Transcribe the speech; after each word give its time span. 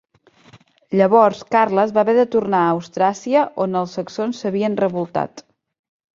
Llavors 1.01 1.41
Carles 1.55 1.93
va 1.97 2.01
haver 2.05 2.15
de 2.21 2.25
tornar 2.37 2.63
a 2.69 2.73
Austràsia 2.79 3.45
on 3.67 3.79
els 3.83 3.95
saxons 4.01 4.43
s'havien 4.43 4.81
revoltat. 4.83 5.47